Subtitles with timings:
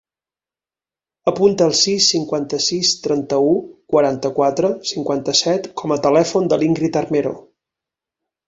[1.31, 3.53] Apunta el sis, cinquanta-sis, trenta-u,
[3.95, 7.37] quaranta-quatre, cinquanta-set com a telèfon de l'Íngrid Armero.